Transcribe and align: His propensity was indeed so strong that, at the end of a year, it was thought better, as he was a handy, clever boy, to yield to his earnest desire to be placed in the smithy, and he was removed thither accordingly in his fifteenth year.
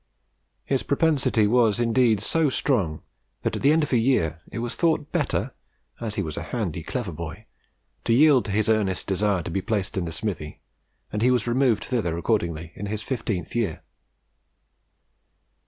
His 0.65 0.81
propensity 0.81 1.45
was 1.45 1.79
indeed 1.79 2.21
so 2.21 2.49
strong 2.49 3.03
that, 3.43 3.55
at 3.55 3.61
the 3.61 3.71
end 3.71 3.83
of 3.83 3.93
a 3.93 3.99
year, 3.99 4.41
it 4.51 4.57
was 4.57 4.73
thought 4.73 5.11
better, 5.11 5.53
as 5.99 6.15
he 6.15 6.23
was 6.23 6.37
a 6.37 6.41
handy, 6.41 6.81
clever 6.81 7.11
boy, 7.11 7.45
to 8.05 8.11
yield 8.13 8.45
to 8.45 8.51
his 8.51 8.67
earnest 8.67 9.05
desire 9.05 9.43
to 9.43 9.51
be 9.51 9.61
placed 9.61 9.97
in 9.97 10.05
the 10.05 10.11
smithy, 10.11 10.59
and 11.13 11.21
he 11.21 11.29
was 11.29 11.45
removed 11.45 11.83
thither 11.85 12.17
accordingly 12.17 12.71
in 12.73 12.87
his 12.87 13.03
fifteenth 13.03 13.55
year. 13.55 13.83